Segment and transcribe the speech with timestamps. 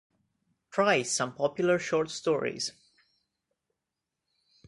[0.71, 2.71] Try some popular short stories.